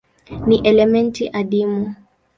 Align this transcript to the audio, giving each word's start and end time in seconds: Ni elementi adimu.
Ni 0.47 0.57
elementi 0.71 1.27
adimu. 1.29 1.95